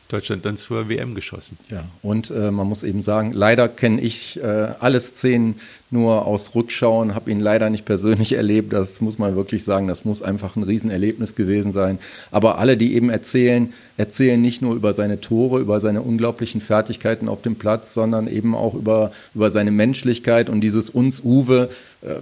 [0.09, 1.59] Deutschland dann zur WM geschossen.
[1.71, 5.57] Ja, und äh, man muss eben sagen, leider kenne ich äh, alle Szenen
[5.91, 8.73] nur aus Rückschauen, habe ihn leider nicht persönlich erlebt.
[8.73, 11.99] Das muss man wirklich sagen, das muss einfach ein Riesenerlebnis gewesen sein.
[12.31, 17.29] Aber alle, die eben erzählen, erzählen nicht nur über seine Tore, über seine unglaublichen Fertigkeiten
[17.29, 21.71] auf dem Platz, sondern eben auch über, über seine Menschlichkeit und dieses uns Uwe.
[22.03, 22.17] Äh,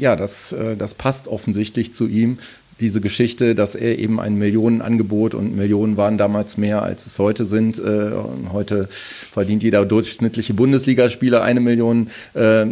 [0.00, 2.38] ja, das, äh, das passt offensichtlich zu ihm.
[2.80, 7.44] Diese Geschichte, dass er eben ein Millionenangebot und Millionen waren damals mehr, als es heute
[7.44, 7.78] sind.
[7.78, 8.10] Äh,
[8.52, 12.64] heute verdient jeder durchschnittliche Bundesligaspieler eine Million, äh,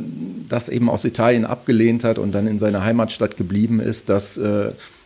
[0.48, 4.40] das eben aus Italien abgelehnt hat und dann in seiner Heimatstadt geblieben ist, das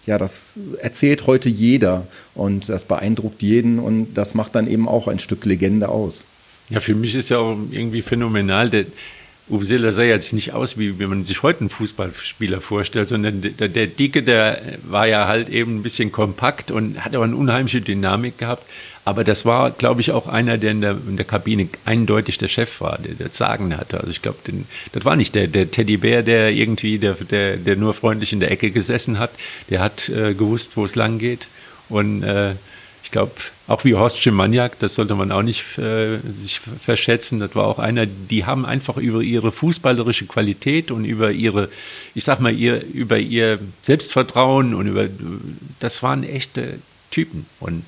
[0.05, 5.07] ja, das erzählt heute jeder und das beeindruckt jeden und das macht dann eben auch
[5.07, 6.25] ein Stück Legende aus.
[6.71, 8.87] Ja, für mich ist ja auch irgendwie phänomenal, der,
[9.53, 13.43] Uwe Seeler sah jetzt nicht aus, wie, wie man sich heute einen Fußballspieler vorstellt, sondern
[13.43, 17.37] der, der Dicke, der war ja halt eben ein bisschen kompakt und hat aber eine
[17.37, 18.65] unheimliche Dynamik gehabt.
[19.05, 22.49] Aber das war, glaube ich, auch einer, der in der, in der Kabine eindeutig der
[22.49, 23.99] Chef war, der das Sagen hatte.
[23.99, 24.39] Also ich glaube,
[24.93, 28.51] das war nicht der, der Teddybär, der irgendwie, der, der, der nur freundlich in der
[28.51, 29.33] Ecke gesessen hat.
[29.69, 31.49] Der hat äh, gewusst, wo es lang geht.
[31.91, 32.55] Und äh,
[33.13, 33.33] glaube,
[33.69, 37.79] auch wie Horst Schimaniak, das sollte man auch nicht äh, sich verschätzen, das war auch
[37.79, 41.69] einer, die haben einfach über ihre fußballerische Qualität und über ihre,
[42.15, 45.07] ich sag mal, ihr, über ihr Selbstvertrauen und über,
[45.79, 47.47] das waren echte Typen.
[47.61, 47.85] Und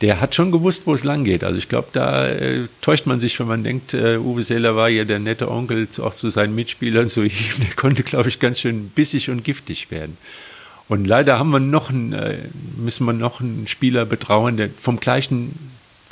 [0.00, 1.44] der hat schon gewusst, wo es lang geht.
[1.44, 4.88] Also ich glaube, da äh, täuscht man sich, wenn man denkt, äh, Uwe Seeler war
[4.88, 8.88] ja der nette Onkel, auch zu seinen Mitspielern, ihm, der konnte, glaube ich, ganz schön
[8.88, 10.16] bissig und giftig werden.
[10.88, 12.38] Und leider haben wir noch einen, äh,
[12.76, 15.58] müssen wir noch einen Spieler betrauen, der vom gleichen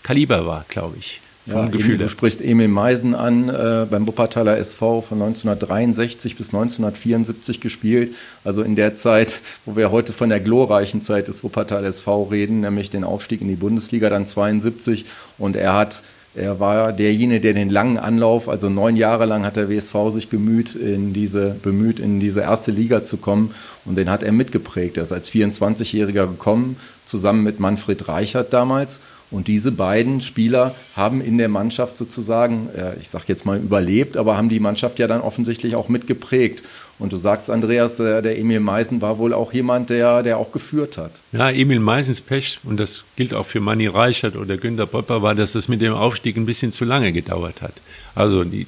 [0.03, 1.21] Kaliber war, glaube ich.
[1.47, 7.61] Ja, Emil, du sprichst Emil Meisen an, äh, beim Wuppertaler SV von 1963 bis 1974
[7.61, 8.15] gespielt.
[8.45, 12.61] Also in der Zeit, wo wir heute von der glorreichen Zeit des Wuppertaler SV reden,
[12.61, 15.07] nämlich den Aufstieg in die Bundesliga dann 72.
[15.39, 16.03] Und er hat
[16.35, 20.31] er war derjenige, der den langen Anlauf, also neun Jahre lang hat der WSV sich
[20.31, 23.53] gemüht, in diese, bemüht, in diese erste Liga zu kommen.
[23.85, 24.97] Und den hat er mitgeprägt.
[24.97, 29.01] Er ist als 24-Jähriger gekommen, zusammen mit Manfred Reichert damals.
[29.33, 32.69] Und diese beiden Spieler haben in der Mannschaft sozusagen,
[33.01, 36.63] ich sage jetzt mal überlebt, aber haben die Mannschaft ja dann offensichtlich auch mitgeprägt.
[37.01, 40.99] Und du sagst, Andreas, der Emil Meisen war wohl auch jemand, der, der auch geführt
[40.99, 41.13] hat.
[41.33, 45.35] Ja, Emil Meisens Pech, und das gilt auch für Manni Reichert oder Günter Popper, war,
[45.35, 47.73] dass das mit dem Aufstieg ein bisschen zu lange gedauert hat.
[48.15, 48.67] Also die,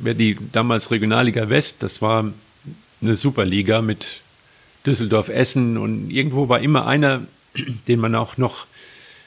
[0.00, 2.32] die damals Regionalliga West, das war
[3.02, 4.22] eine Superliga mit
[4.86, 7.20] Düsseldorf, Essen und irgendwo war immer einer,
[7.86, 8.66] den man auch noch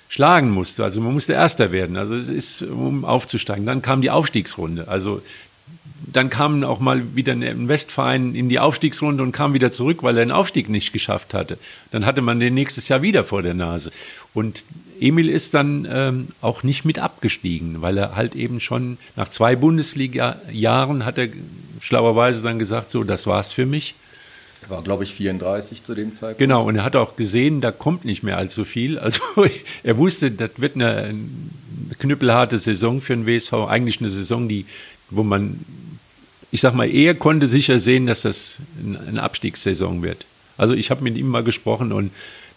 [0.09, 0.83] schlagen musste.
[0.83, 1.95] Also man musste Erster werden.
[1.95, 3.65] Also es ist, um aufzusteigen.
[3.65, 4.87] Dann kam die Aufstiegsrunde.
[4.87, 5.21] Also
[6.13, 10.17] dann kam auch mal wieder ein Westverein in die Aufstiegsrunde und kam wieder zurück, weil
[10.17, 11.57] er den Aufstieg nicht geschafft hatte.
[11.91, 13.91] Dann hatte man den nächstes Jahr wieder vor der Nase.
[14.33, 14.65] Und
[14.99, 19.55] Emil ist dann ähm, auch nicht mit abgestiegen, weil er halt eben schon nach zwei
[19.55, 21.29] Bundesliga-Jahren hat er
[21.79, 23.95] schlauerweise dann gesagt, so, das war's für mich.
[24.63, 26.37] Er war, glaube ich, 34 zu dem Zeitpunkt.
[26.37, 28.99] Genau, und er hat auch gesehen, da kommt nicht mehr allzu viel.
[28.99, 29.21] Also
[29.83, 31.15] er wusste, das wird eine
[31.97, 33.53] knüppelharte Saison für den WSV.
[33.53, 34.65] Eigentlich eine Saison, die,
[35.11, 35.59] wo man,
[36.51, 38.59] ich sag mal, eher konnte sicher sehen, dass das
[39.07, 40.25] eine Abstiegssaison wird.
[40.57, 42.11] Also ich habe mit ihm mal gesprochen und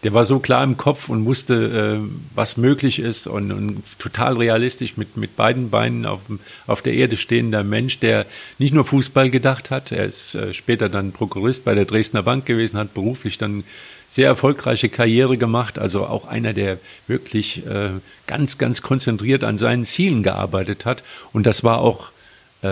[0.05, 4.37] der war so klar im Kopf und wusste, äh, was möglich ist und, und, total
[4.37, 6.21] realistisch mit, mit beiden Beinen auf,
[6.67, 8.27] auf der Erde stehender Mensch, der
[8.59, 12.45] nicht nur Fußball gedacht hat, er ist äh, später dann Prokurist bei der Dresdner Bank
[12.45, 13.65] gewesen, hat beruflich dann
[14.07, 17.89] sehr erfolgreiche Karriere gemacht, also auch einer, der wirklich äh,
[18.27, 22.11] ganz, ganz konzentriert an seinen Zielen gearbeitet hat und das war auch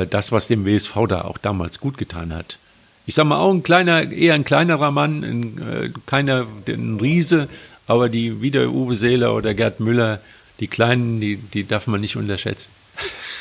[0.06, 2.58] das, was dem WSV da auch damals gut getan hat
[3.06, 7.48] ich sag mal, auch ein kleiner, eher ein kleinerer Mann, ein, äh, keiner, ein Riese,
[7.86, 10.20] aber die, wie der Uwe Seeler oder Gerd Müller,
[10.60, 12.72] die Kleinen, die, die darf man nicht unterschätzen.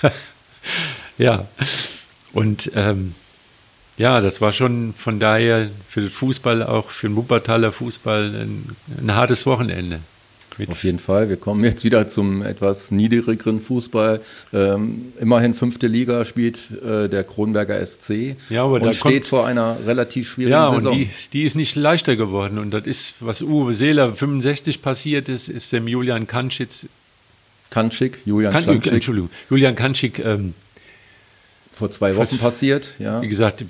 [1.17, 1.47] ja,
[2.33, 3.13] und ähm,
[3.97, 8.75] ja, das war schon von daher für den Fußball, auch für den Wuppertaler Fußball, ein,
[8.99, 9.99] ein hartes Wochenende.
[10.67, 11.29] Auf jeden Fall.
[11.29, 14.21] Wir kommen jetzt wieder zum etwas niedrigeren Fußball.
[14.53, 19.77] Ähm, immerhin fünfte Liga spielt äh, der Kronberger SC ja, aber und steht vor einer
[19.85, 20.93] relativ schwierigen ja, Saison.
[20.93, 22.57] Ja, und die, die, ist nicht leichter geworden.
[22.59, 26.87] Und das ist, was Uwe Seeler 65 passiert ist, ist dem Julian Kanschitz.
[27.69, 28.91] Kanschik, Julian kan Kanschik.
[28.91, 30.19] Entschuldigung, Julian Kanschik.
[30.19, 30.53] Ähm,
[31.71, 33.21] vor zwei Wochen passiert, ja.
[33.21, 33.65] Wie gesagt,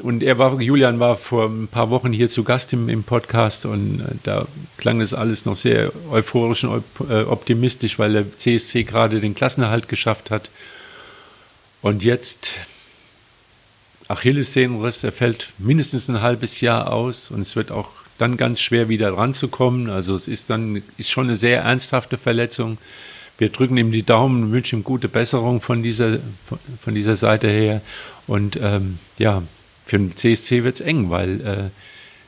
[0.00, 3.66] und er war, Julian war vor ein paar Wochen hier zu Gast im, im Podcast
[3.66, 4.46] und äh, da
[4.78, 9.88] klang es alles noch sehr euphorisch und äh, optimistisch, weil der CSC gerade den Klassenerhalt
[9.88, 10.50] geschafft hat.
[11.82, 12.52] Und jetzt
[14.08, 18.88] Achillessehnenriss, er fällt mindestens ein halbes Jahr aus und es wird auch dann ganz schwer
[18.88, 19.90] wieder ranzukommen.
[19.90, 22.78] Also es ist dann ist schon eine sehr ernsthafte Verletzung.
[23.38, 26.18] Wir drücken ihm die Daumen und wünschen ihm gute Besserung von dieser,
[26.80, 27.80] von dieser Seite her.
[28.26, 29.42] Und ähm, ja,
[29.84, 31.56] für den CSC wird es eng, weil äh,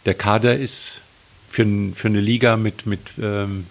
[0.06, 1.02] der Kader ist
[1.48, 3.66] für, für eine Liga mit, mit, ähm,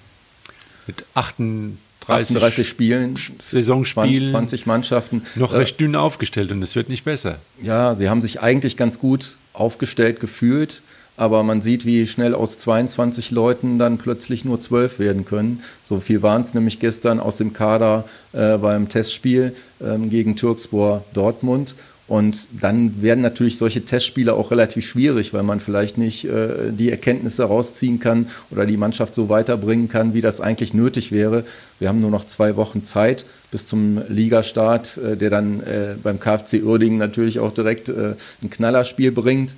[0.87, 5.23] mit 38, 38 Spielen, Saisonspielen, 20 Mannschaften.
[5.35, 7.39] Noch recht dünn aufgestellt und es wird nicht besser.
[7.61, 10.81] Ja, sie haben sich eigentlich ganz gut aufgestellt gefühlt,
[11.15, 15.61] aber man sieht, wie schnell aus 22 Leuten dann plötzlich nur 12 werden können.
[15.83, 21.03] So viel waren es nämlich gestern aus dem Kader äh, beim Testspiel äh, gegen Türkspor
[21.13, 21.75] Dortmund.
[22.07, 26.91] Und dann werden natürlich solche Testspiele auch relativ schwierig, weil man vielleicht nicht äh, die
[26.91, 31.45] Erkenntnisse rausziehen kann oder die Mannschaft so weiterbringen kann, wie das eigentlich nötig wäre.
[31.79, 36.19] Wir haben nur noch zwei Wochen Zeit bis zum Ligastart, äh, der dann äh, beim
[36.19, 39.55] KfC Uerdingen natürlich auch direkt äh, ein Knallerspiel bringt.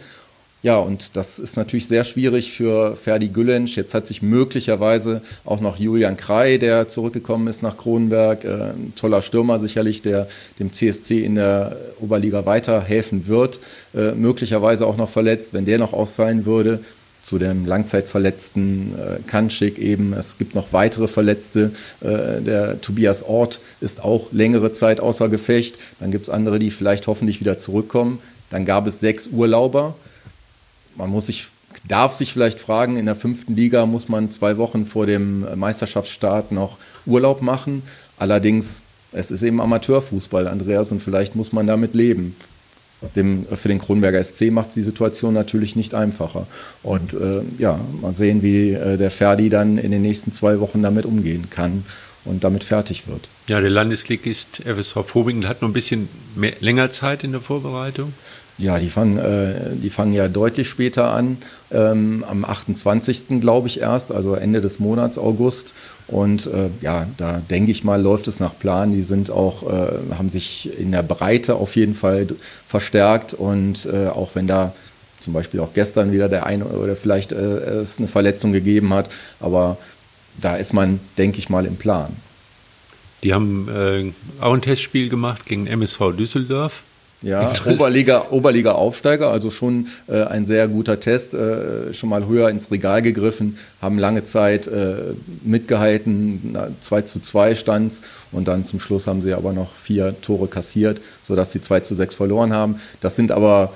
[0.66, 3.78] Ja, und das ist natürlich sehr schwierig für Ferdi Güllensch.
[3.78, 8.94] Jetzt hat sich möglicherweise auch noch Julian Krei, der zurückgekommen ist nach Kronenberg, äh, ein
[8.96, 13.60] toller Stürmer sicherlich, der dem CSC in der Oberliga weiterhelfen wird,
[13.94, 15.54] äh, möglicherweise auch noch verletzt.
[15.54, 16.80] Wenn der noch ausfallen würde,
[17.22, 20.14] zu dem Langzeitverletzten äh, Kanschik eben.
[20.14, 21.74] Es gibt noch weitere Verletzte.
[22.02, 25.78] Äh, der Tobias Ort ist auch längere Zeit außer Gefecht.
[26.00, 28.18] Dann gibt es andere, die vielleicht hoffentlich wieder zurückkommen.
[28.50, 29.94] Dann gab es sechs Urlauber
[30.96, 31.48] man muss sich,
[31.88, 36.52] darf sich vielleicht fragen, in der fünften Liga muss man zwei Wochen vor dem Meisterschaftsstart
[36.52, 37.84] noch Urlaub machen.
[38.18, 42.36] Allerdings, es ist eben Amateurfußball, Andreas, und vielleicht muss man damit leben.
[43.16, 46.48] Dem, für den Kronberger SC macht es die Situation natürlich nicht einfacher.
[46.82, 50.82] Und äh, ja, mal sehen, wie äh, der Ferdi dann in den nächsten zwei Wochen
[50.82, 51.84] damit umgehen kann.
[52.26, 53.30] und damit fertig wird.
[53.48, 58.14] Ja, der Landesligist FSV Probingen hat noch ein bisschen mehr, länger Zeit in der Vorbereitung.
[58.58, 61.38] Ja, die fangen, äh, die fangen ja deutlich später an,
[61.72, 63.42] ähm, am 28.
[63.42, 65.74] glaube ich erst, also Ende des Monats August.
[66.08, 68.94] Und äh, ja, da denke ich mal, läuft es nach Plan.
[68.94, 72.28] Die sind auch, äh, haben sich in der Breite auf jeden Fall
[72.66, 73.34] verstärkt.
[73.34, 74.74] Und äh, auch wenn da
[75.20, 79.10] zum Beispiel auch gestern wieder der eine oder vielleicht äh, es eine Verletzung gegeben hat,
[79.40, 79.78] aber
[80.40, 82.16] da ist man, denke ich mal, im Plan.
[83.24, 86.84] Die haben äh, auch ein Testspiel gemacht gegen MSV Düsseldorf.
[87.22, 92.50] Ja, Oberliga, Oberliga Aufsteiger, also schon äh, ein sehr guter Test, äh, schon mal höher
[92.50, 94.96] ins Regal gegriffen, haben lange Zeit äh,
[95.44, 97.94] mitgehalten, na, 2 zu 2 stand
[98.32, 101.96] und dann zum Schluss haben sie aber noch vier Tore kassiert, sodass sie 2 zu
[101.96, 102.80] 6 verloren haben.
[103.02, 103.74] Das sind aber,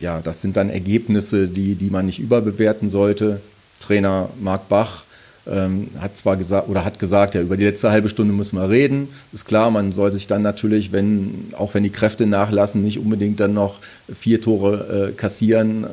[0.00, 3.40] ja, das sind dann Ergebnisse, die, die man nicht überbewerten sollte.
[3.78, 5.04] Trainer Marc Bach
[5.50, 8.70] ähm, hat zwar gesagt oder hat gesagt, ja, über die letzte halbe Stunde müssen wir
[8.70, 9.08] reden.
[9.32, 13.40] Ist klar, man soll sich dann natürlich, wenn, auch wenn die Kräfte nachlassen, nicht unbedingt
[13.40, 13.78] dann noch
[14.18, 15.86] vier Tore äh, kassieren.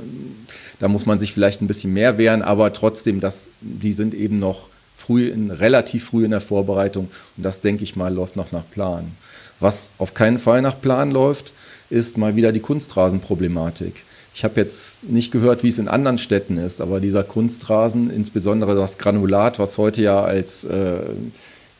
[0.80, 4.39] Da muss man sich vielleicht ein bisschen mehr wehren, aber trotzdem, das, die sind eben
[4.39, 8.52] noch früh in, relativ früh in der Vorbereitung und das, denke ich mal, läuft noch
[8.52, 9.12] nach Plan.
[9.60, 11.54] Was auf keinen Fall nach Plan läuft,
[11.89, 14.04] ist mal wieder die Kunstrasenproblematik.
[14.38, 18.76] Ich habe jetzt nicht gehört, wie es in anderen Städten ist, aber dieser Kunstrasen, insbesondere
[18.76, 21.00] das Granulat, was heute ja als, äh,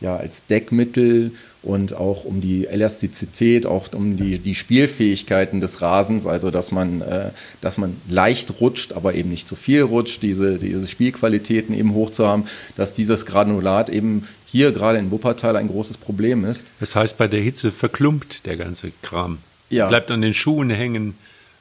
[0.02, 6.26] ja, als Deckmittel und auch um die Elastizität, auch um die, die Spielfähigkeiten des Rasens,
[6.26, 7.30] also dass man, äh,
[7.62, 12.10] dass man leicht rutscht, aber eben nicht zu viel rutscht, diese, diese Spielqualitäten eben hoch
[12.10, 16.74] zu haben, dass dieses Granulat eben hier gerade in Wuppertal ein großes Problem ist.
[16.80, 19.38] Das heißt, bei der Hitze verklumpt der ganze Kram.
[19.70, 19.90] Ja.
[19.90, 21.14] Bleibt an den Schuhen hängen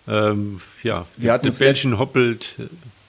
[0.08, 2.56] ähm, ja, wir hatten das Bällchen hoppelt.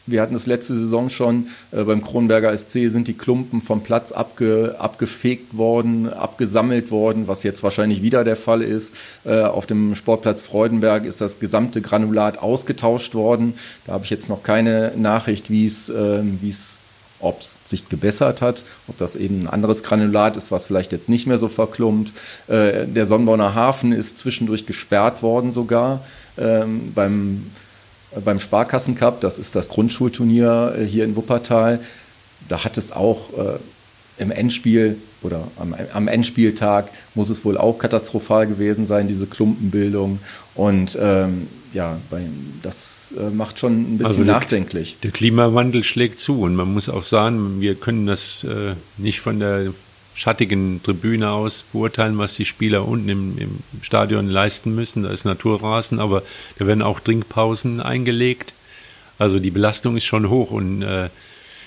[0.09, 4.13] Wir hatten es letzte Saison schon, äh, beim Kronberger SC sind die Klumpen vom Platz
[4.13, 8.95] abge, abgefegt worden, abgesammelt worden, was jetzt wahrscheinlich wieder der Fall ist.
[9.25, 13.55] Äh, auf dem Sportplatz Freudenberg ist das gesamte Granulat ausgetauscht worden.
[13.85, 16.81] Da habe ich jetzt noch keine Nachricht, wie es, äh, wie es
[17.19, 21.09] ob es sich gebessert hat, ob das eben ein anderes Granulat ist, was vielleicht jetzt
[21.09, 22.13] nicht mehr so verklumpt.
[22.47, 26.01] Äh, der Sonnenborner Hafen ist zwischendurch gesperrt worden sogar
[26.37, 27.51] ähm, beim,
[28.15, 31.79] äh, beim Sparkassencup, das ist das Grundschulturnier äh, hier in Wuppertal.
[32.49, 33.57] Da hat es auch äh,
[34.17, 40.19] im Endspiel oder am, am, Endspieltag muss es wohl auch katastrophal gewesen sein, diese Klumpenbildung.
[40.55, 41.97] Und ähm, ja,
[42.63, 44.97] das äh, macht schon ein bisschen also der, nachdenklich.
[45.03, 49.39] Der Klimawandel schlägt zu und man muss auch sagen, wir können das äh, nicht von
[49.39, 49.73] der
[50.17, 55.03] schattigen Tribüne aus beurteilen, was die Spieler unten im, im Stadion leisten müssen.
[55.03, 56.23] Da ist Naturrasen, aber
[56.57, 58.53] da werden auch Trinkpausen eingelegt.
[59.19, 61.09] Also die Belastung ist schon hoch und äh,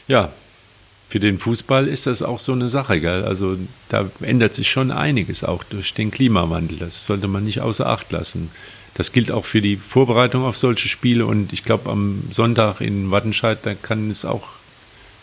[0.08, 0.32] ja,
[1.08, 3.00] für den Fußball ist das auch so eine Sache.
[3.00, 3.24] Gell?
[3.24, 3.56] Also
[3.88, 6.78] da ändert sich schon einiges auch durch den Klimawandel.
[6.78, 8.50] Das sollte man nicht außer Acht lassen.
[8.94, 13.10] Das gilt auch für die Vorbereitung auf solche Spiele und ich glaube am Sonntag in
[13.10, 14.48] Wattenscheid, da kann es auch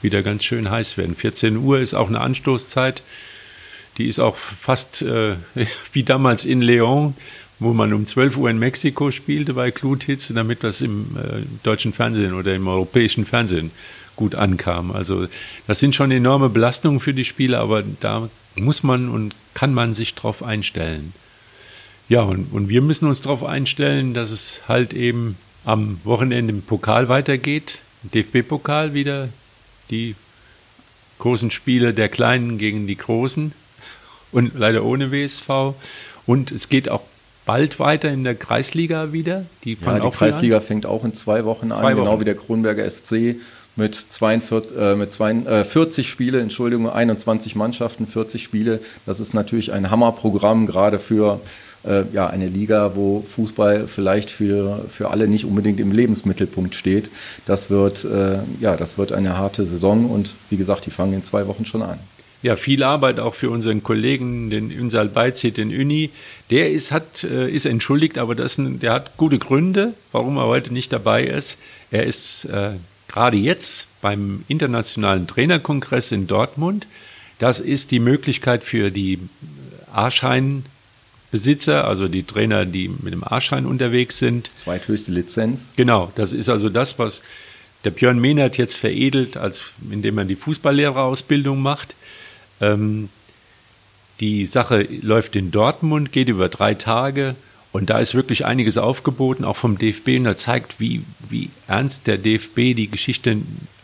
[0.02, 1.16] wieder ganz schön heiß werden.
[1.16, 3.04] 14 Uhr ist auch eine Anstoßzeit.
[3.98, 5.36] Die ist auch fast äh,
[5.94, 7.16] wie damals in Leon,
[7.60, 11.94] wo man um 12 Uhr in Mexiko spielte bei Gluthitze, damit das im äh, deutschen
[11.94, 13.72] Fernsehen oder im europäischen Fernsehen
[14.16, 14.92] gut ankam.
[14.92, 15.28] Also
[15.68, 19.94] das sind schon enorme Belastungen für die Spieler, aber da muss man und kann man
[19.94, 21.14] sich drauf einstellen.
[22.10, 26.62] Ja, und, und wir müssen uns darauf einstellen, dass es halt eben am Wochenende im
[26.62, 27.80] Pokal weitergeht.
[28.14, 29.30] DFB-Pokal wieder
[29.90, 30.16] die
[31.20, 33.52] großen Spiele der Kleinen gegen die Großen
[34.32, 35.74] und leider ohne WSV.
[36.26, 37.02] Und es geht auch
[37.46, 39.46] bald weiter in der Kreisliga wieder.
[39.64, 42.06] Die, ja, die Kreisliga fängt auch in zwei Wochen zwei an, genau Wochen.
[42.06, 43.38] genau wie der Kronberger SC
[43.78, 48.80] mit, 42, äh, mit zwei, äh, 40 Spiele, Entschuldigung, 21 Mannschaften, 40 Spiele.
[49.06, 51.40] Das ist natürlich ein Hammerprogramm, gerade für
[51.88, 57.10] äh, ja, eine Liga, wo Fußball vielleicht für, für alle nicht unbedingt im Lebensmittelpunkt steht.
[57.46, 61.24] Das wird, äh, ja, das wird eine harte Saison und wie gesagt, die fangen in
[61.24, 62.00] zwei Wochen schon an.
[62.44, 66.12] Ja, viel Arbeit auch für unseren Kollegen, den Ünsal Beizit, den Uni.
[66.52, 70.72] Der ist, hat, äh, ist entschuldigt, aber das, der hat gute Gründe, warum er heute
[70.72, 71.58] nicht dabei ist.
[71.90, 72.74] Er ist äh,
[73.08, 76.88] gerade jetzt beim Internationalen Trainerkongress in Dortmund.
[77.40, 79.20] Das ist die Möglichkeit für die
[79.92, 80.64] A-Schein
[81.32, 84.50] Besitzer, also die Trainer, die mit dem A-Schein unterwegs sind.
[84.56, 85.74] Zweithöchste Lizenz.
[85.76, 87.24] Genau, das ist also das, was
[87.84, 91.96] der Björn Mehnert jetzt veredelt, als, indem er die Fußballlehrerausbildung macht.
[92.62, 93.10] Ähm,
[94.20, 97.36] die Sache läuft in Dortmund, geht über drei Tage
[97.72, 100.18] und da ist wirklich einiges aufgeboten, auch vom DFB.
[100.18, 103.38] Und da zeigt, wie, wie ernst der DFB die Geschichte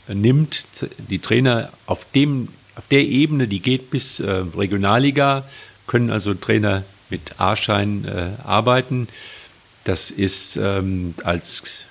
[0.07, 0.65] nimmt,
[1.09, 5.43] die Trainer auf dem auf der Ebene, die geht bis äh, Regionalliga,
[5.85, 9.07] können also Trainer mit A-Schein äh, arbeiten.
[9.83, 11.85] Das ist ähm, als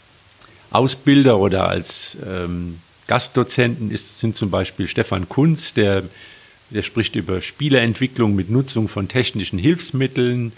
[0.73, 6.03] Ausbilder oder als ähm, Gastdozenten ist, sind zum Beispiel Stefan Kunz, der,
[6.71, 10.53] der spricht über Spieleentwicklung mit Nutzung von technischen Hilfsmitteln.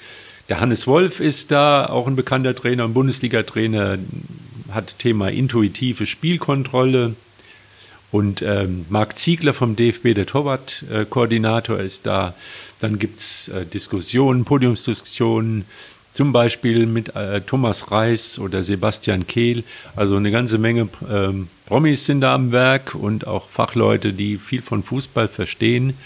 [0.49, 3.99] Der Hannes Wolf ist da, auch ein bekannter Trainer, ein Bundesliga-Trainer,
[4.71, 7.17] hat Thema intuitive Spielkontrolle.
[8.11, 12.35] Und ähm, Marc Ziegler vom DFB, der Torwart-Koordinator, ist da.
[12.85, 15.65] Dann gibt es äh, Diskussionen, Podiumsdiskussionen,
[16.13, 19.65] zum Beispiel mit äh, Thomas Reis oder Sebastian Kehl.
[19.97, 24.61] Also eine ganze Menge ähm, Promis sind da am Werk und auch Fachleute, die viel
[24.61, 25.97] von Fußball verstehen.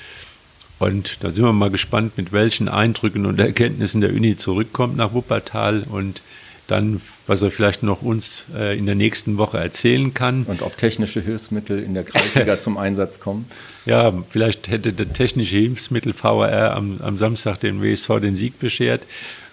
[0.79, 5.13] Und da sind wir mal gespannt, mit welchen Eindrücken und Erkenntnissen der Uni zurückkommt nach
[5.15, 6.23] Wuppertal und
[6.69, 10.45] dann, was er vielleicht noch uns äh, in der nächsten Woche erzählen kann.
[10.45, 13.47] Und ob technische Hilfsmittel in der Kreisliga zum Einsatz kommen.
[13.87, 19.03] Ja, vielleicht hätte der technische Hilfsmittel VR am, am Samstag den WSV den Sieg beschert.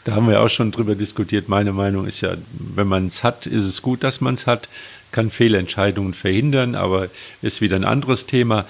[0.03, 1.49] Da haben wir auch schon drüber diskutiert.
[1.49, 2.35] Meine Meinung ist ja,
[2.75, 4.69] wenn man es hat, ist es gut, dass man es hat,
[5.11, 7.07] kann Fehlentscheidungen verhindern, aber
[7.41, 8.65] ist wieder ein anderes Thema.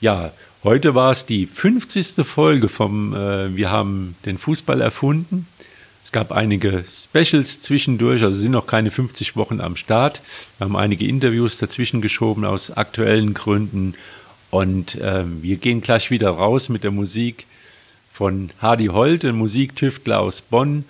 [0.00, 0.32] Ja,
[0.64, 2.26] heute war es die 50.
[2.26, 5.46] Folge vom äh, Wir haben den Fußball erfunden.
[6.10, 10.22] Es gab einige Specials zwischendurch, also sind noch keine 50 Wochen am Start.
[10.58, 13.94] Wir haben einige Interviews dazwischen geschoben aus aktuellen Gründen.
[14.50, 17.46] Und äh, wir gehen gleich wieder raus mit der Musik
[18.12, 20.84] von Hardy Holt, ein Musiktüftler aus Bonn.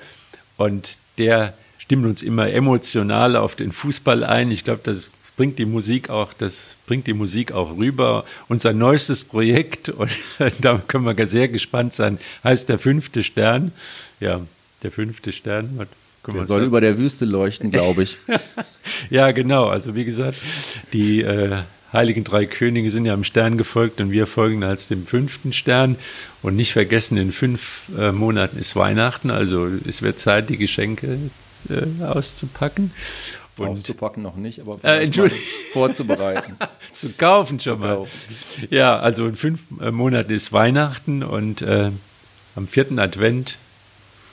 [0.57, 4.51] Und der stimmt uns immer emotional auf den Fußball ein.
[4.51, 8.25] Ich glaube, das bringt die Musik auch, das bringt die Musik auch rüber.
[8.49, 10.11] Unser neuestes Projekt, und
[10.63, 13.73] da können wir sehr gespannt sein, heißt der fünfte Stern.
[14.19, 14.41] Ja,
[14.83, 15.87] der fünfte Stern.
[16.27, 16.65] Der soll sagen?
[16.65, 18.19] über der Wüste leuchten, glaube ich.
[19.11, 19.69] ja, genau.
[19.69, 20.39] Also wie gesagt,
[20.93, 21.63] die äh,
[21.93, 25.97] heiligen drei Könige sind ja am Stern gefolgt und wir folgen als dem fünften Stern.
[26.43, 31.19] Und nicht vergessen, in fünf äh, Monaten ist Weihnachten, also es wird Zeit, die Geschenke
[31.69, 32.93] äh, auszupacken.
[33.57, 35.11] Und, auszupacken noch nicht, aber äh,
[35.73, 36.57] vorzubereiten.
[36.95, 37.97] Zu kaufen schon Zu mal.
[37.97, 38.19] Kaufen.
[38.71, 41.91] Ja, also in fünf äh, Monaten ist Weihnachten und äh,
[42.57, 43.59] am vierten Advent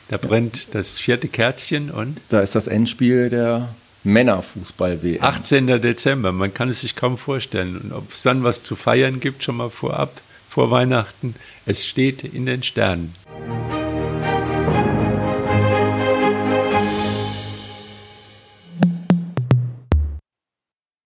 [0.09, 2.19] da brennt das vierte Kerzchen und.
[2.29, 3.69] Da ist das Endspiel der
[4.03, 5.21] Männerfußball-WM.
[5.21, 5.67] 18.
[5.81, 7.77] Dezember, man kann es sich kaum vorstellen.
[7.77, 12.23] Und ob es dann was zu feiern gibt, schon mal vorab, vor Weihnachten, es steht
[12.23, 13.13] in den Sternen.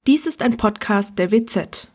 [0.07, 1.87] Dies ist ein Podcast der WZ.